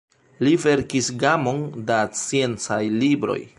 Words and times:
Li 0.45 0.53
verkis 0.63 1.09
gamon 1.25 1.61
da 1.91 1.99
sciencaj 2.23 2.83
libroj. 3.05 3.41